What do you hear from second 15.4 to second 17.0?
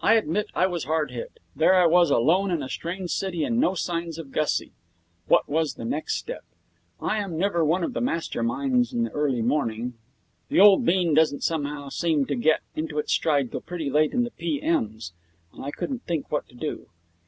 and I couldn't think what to do.